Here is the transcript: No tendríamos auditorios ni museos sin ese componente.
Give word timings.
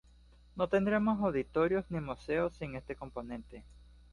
No 0.55 0.67
tendríamos 0.67 1.19
auditorios 1.19 1.85
ni 1.91 1.99
museos 1.99 2.55
sin 2.55 2.75
ese 2.75 2.95
componente. 2.95 3.63